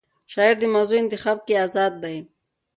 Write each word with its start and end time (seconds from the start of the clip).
شاعر 0.33 0.55
د 0.59 0.63
موضوع 0.75 0.97
انتخاب 1.03 1.37
کې 1.45 1.53
آزاد 1.65 1.93
دی. 2.03 2.17